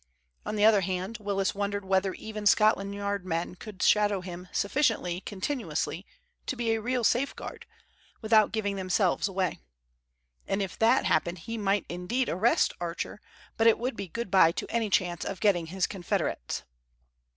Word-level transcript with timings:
On 0.47 0.55
the 0.55 0.65
other 0.65 0.81
hand 0.81 1.19
Willis 1.19 1.53
wondered 1.53 1.85
whether 1.85 2.15
even 2.15 2.47
Scotland 2.47 2.95
Yard 2.95 3.23
men 3.23 3.53
could 3.53 3.83
shadow 3.83 4.21
him 4.21 4.47
sufficiently 4.51 5.21
continuously 5.27 6.07
to 6.47 6.55
be 6.55 6.71
a 6.71 6.81
real 6.81 7.03
safeguard, 7.03 7.67
without 8.19 8.51
giving 8.51 8.77
themselves 8.77 9.27
away. 9.27 9.59
And 10.47 10.59
if 10.59 10.75
that 10.79 11.05
happened 11.05 11.37
he 11.45 11.55
might 11.55 11.85
indeed 11.87 12.29
arrest 12.29 12.73
Archer, 12.81 13.21
but 13.57 13.67
it 13.67 13.77
would 13.77 13.95
be 13.95 14.07
good 14.07 14.31
bye 14.31 14.51
to 14.53 14.65
any 14.71 14.89
chance 14.89 15.23
of 15.23 15.39
getting 15.39 15.67
his 15.67 15.85
confederates. 15.85 16.63